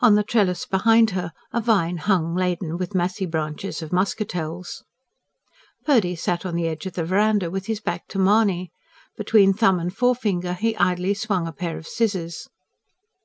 On 0.00 0.16
the 0.16 0.24
trellis 0.24 0.66
behind 0.66 1.10
her 1.10 1.30
a 1.52 1.60
vine 1.60 1.98
hung 1.98 2.34
laden 2.34 2.76
with 2.76 2.92
massy 2.92 3.24
bunches 3.24 3.80
of 3.82 3.92
muscatelles. 3.92 4.82
Purdy 5.86 6.16
sat 6.16 6.44
on 6.44 6.56
the 6.56 6.66
edge 6.66 6.86
of 6.86 6.94
the 6.94 7.04
verandah, 7.04 7.52
with 7.52 7.66
his 7.66 7.78
back 7.78 8.08
to 8.08 8.18
Mahony. 8.18 8.72
Between 9.16 9.52
thumb 9.52 9.78
and 9.78 9.96
forefinger 9.96 10.54
he 10.54 10.74
idly 10.74 11.14
swung 11.14 11.46
a 11.46 11.52
pair 11.52 11.78
of 11.78 11.86
scissors. 11.86 12.48